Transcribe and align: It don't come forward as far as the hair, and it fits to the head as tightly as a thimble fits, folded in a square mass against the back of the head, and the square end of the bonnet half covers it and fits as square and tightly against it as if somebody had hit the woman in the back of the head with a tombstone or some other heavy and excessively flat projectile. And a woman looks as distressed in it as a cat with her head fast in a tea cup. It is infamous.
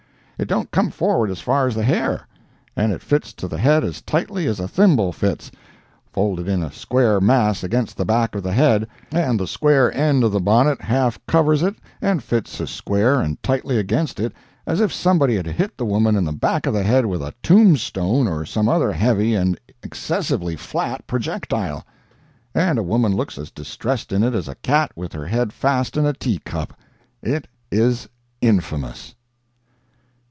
It 0.39 0.47
don't 0.47 0.71
come 0.71 0.89
forward 0.89 1.29
as 1.29 1.39
far 1.39 1.67
as 1.67 1.75
the 1.75 1.83
hair, 1.83 2.25
and 2.75 2.91
it 2.91 3.03
fits 3.03 3.31
to 3.33 3.47
the 3.47 3.59
head 3.59 3.83
as 3.83 4.01
tightly 4.01 4.47
as 4.47 4.59
a 4.59 4.67
thimble 4.67 5.13
fits, 5.13 5.51
folded 6.11 6.47
in 6.47 6.63
a 6.63 6.71
square 6.71 7.21
mass 7.21 7.63
against 7.63 7.95
the 7.95 8.05
back 8.05 8.33
of 8.33 8.41
the 8.41 8.51
head, 8.53 8.87
and 9.11 9.39
the 9.39 9.45
square 9.45 9.95
end 9.95 10.23
of 10.23 10.31
the 10.31 10.39
bonnet 10.39 10.81
half 10.81 11.23
covers 11.27 11.61
it 11.61 11.75
and 12.01 12.23
fits 12.23 12.59
as 12.59 12.71
square 12.71 13.19
and 13.21 13.43
tightly 13.43 13.77
against 13.77 14.19
it 14.19 14.33
as 14.65 14.81
if 14.81 14.91
somebody 14.91 15.35
had 15.35 15.45
hit 15.45 15.77
the 15.77 15.85
woman 15.85 16.15
in 16.15 16.25
the 16.25 16.31
back 16.33 16.65
of 16.65 16.73
the 16.73 16.81
head 16.83 17.05
with 17.05 17.21
a 17.21 17.35
tombstone 17.43 18.27
or 18.27 18.43
some 18.43 18.67
other 18.67 18.91
heavy 18.91 19.35
and 19.35 19.59
excessively 19.83 20.55
flat 20.55 21.05
projectile. 21.05 21.85
And 22.55 22.79
a 22.79 22.83
woman 22.83 23.15
looks 23.15 23.37
as 23.37 23.51
distressed 23.51 24.11
in 24.11 24.23
it 24.23 24.33
as 24.33 24.47
a 24.47 24.55
cat 24.55 24.91
with 24.95 25.13
her 25.13 25.27
head 25.27 25.53
fast 25.53 25.97
in 25.97 26.07
a 26.07 26.13
tea 26.13 26.39
cup. 26.43 26.73
It 27.21 27.47
is 27.71 28.09
infamous. 28.41 29.13